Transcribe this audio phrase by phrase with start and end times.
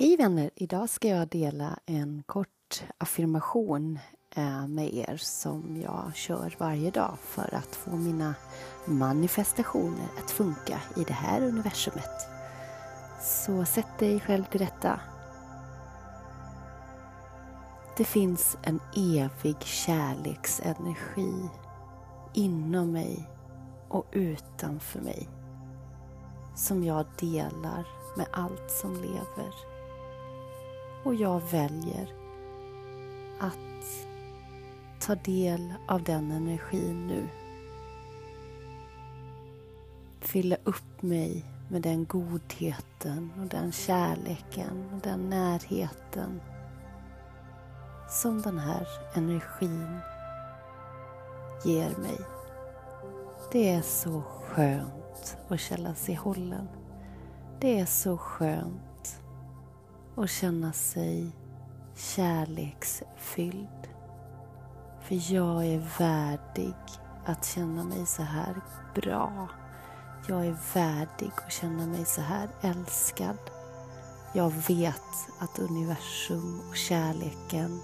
[0.00, 0.50] Hej vänner!
[0.54, 3.98] Idag ska jag dela en kort affirmation
[4.34, 8.34] eh, med er som jag kör varje dag för att få mina
[8.84, 12.28] manifestationer att funka i det här universumet.
[13.22, 15.00] Så sätt dig själv till rätta.
[17.96, 21.48] Det finns en evig kärleksenergi
[22.34, 23.28] inom mig
[23.88, 25.28] och utanför mig
[26.56, 27.86] som jag delar
[28.16, 29.69] med allt som lever.
[31.04, 32.12] Och jag väljer
[33.40, 33.58] att
[35.00, 37.28] ta del av den energin nu.
[40.20, 46.40] Fylla upp mig med den godheten och den kärleken och den närheten
[48.08, 49.98] som den här energin
[51.64, 52.18] ger mig.
[53.52, 56.68] Det är så skönt att känna sig hållen.
[57.60, 58.89] Det är så skönt
[60.14, 61.30] och känna sig
[61.96, 63.88] kärleksfylld.
[65.02, 66.74] För jag är värdig
[67.24, 68.60] att känna mig så här
[68.94, 69.48] bra.
[70.28, 73.38] Jag är värdig att känna mig så här älskad.
[74.34, 75.02] Jag vet
[75.38, 77.80] att universum och kärleken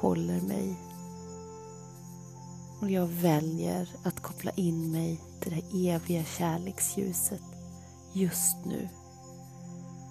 [0.00, 0.76] håller mig.
[2.80, 7.42] Och jag väljer att koppla in mig till det eviga kärleksljuset
[8.12, 8.88] just nu.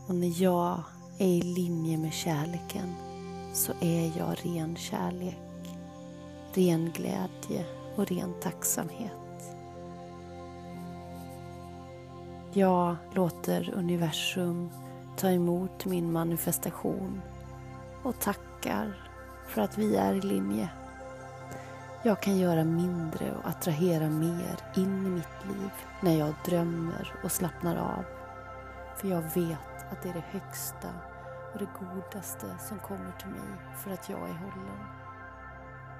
[0.07, 0.83] Och när jag
[1.17, 2.95] är i linje med kärleken
[3.53, 5.69] så är jag ren kärlek,
[6.53, 9.11] ren glädje och ren tacksamhet.
[12.53, 14.69] Jag låter universum
[15.17, 17.21] ta emot min manifestation
[18.03, 19.09] och tackar
[19.47, 20.69] för att vi är i linje.
[22.03, 27.31] Jag kan göra mindre och attrahera mer in i mitt liv när jag drömmer och
[27.31, 28.03] slappnar av.
[28.97, 30.89] För jag vet att det är det högsta
[31.53, 34.79] och det godaste som kommer till mig för att jag är hållen.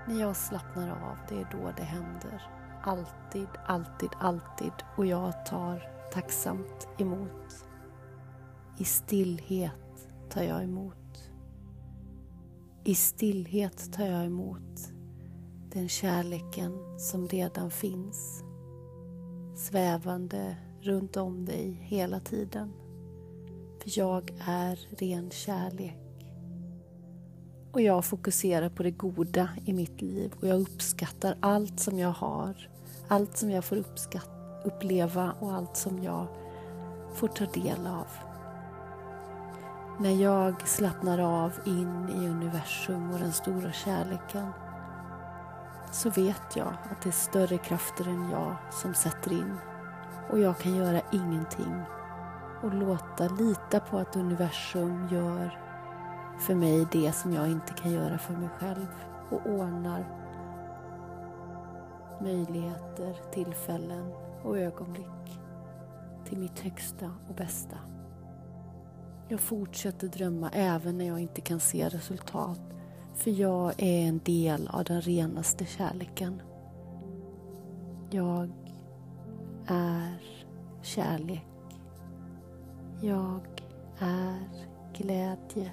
[0.08, 2.44] När jag slappnar av, det är då det händer.
[2.84, 4.74] Alltid, alltid, alltid.
[4.98, 7.66] Och jag tar tacksamt emot.
[8.78, 11.32] I stillhet tar jag emot.
[12.84, 14.92] I stillhet tar jag emot
[15.72, 18.44] den kärleken som redan finns
[19.56, 22.74] svävande runt om dig hela tiden.
[23.84, 26.00] För jag är ren kärlek.
[27.72, 32.12] Och jag fokuserar på det goda i mitt liv och jag uppskattar allt som jag
[32.12, 32.70] har.
[33.08, 33.84] Allt som jag får
[34.66, 36.28] uppleva och allt som jag
[37.14, 38.08] får ta del av.
[40.00, 44.48] När jag slappnar av in i universum och den stora kärleken
[45.92, 49.56] så vet jag att det är större krafter än jag som sätter in
[50.30, 51.82] och jag kan göra ingenting
[52.64, 55.60] och låta lita på att universum gör
[56.40, 58.88] för mig det som jag inte kan göra för mig själv
[59.30, 60.24] och ordnar
[62.22, 64.12] möjligheter, tillfällen
[64.44, 65.40] och ögonblick
[66.26, 67.78] till mitt högsta och bästa.
[69.28, 72.62] Jag fortsätter drömma även när jag inte kan se resultat
[73.14, 76.42] för jag är en del av den renaste kärleken.
[78.10, 78.52] Jag
[79.68, 80.22] är
[80.82, 81.53] kärlek.
[83.06, 83.64] Jag
[84.00, 84.40] är
[84.94, 85.72] glädje.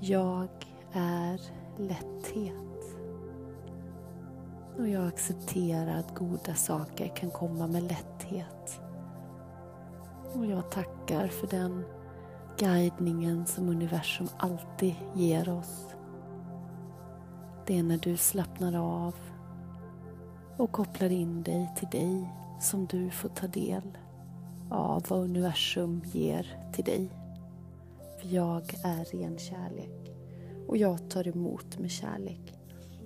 [0.00, 0.48] Jag
[0.92, 1.40] är
[1.76, 2.96] lätthet.
[4.78, 8.80] Och jag accepterar att goda saker kan komma med lätthet.
[10.32, 11.84] Och jag tackar för den
[12.58, 15.86] guidningen som universum alltid ger oss.
[17.66, 19.14] Det är när du slappnar av
[20.56, 22.30] och kopplar in dig till dig
[22.60, 23.98] som du får ta del
[24.72, 27.10] av vad universum ger till dig.
[28.20, 30.12] För jag är ren kärlek
[30.68, 32.54] och jag tar emot med kärlek.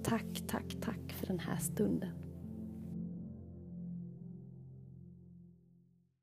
[0.03, 2.26] Tack, tack, tack för den här stunden.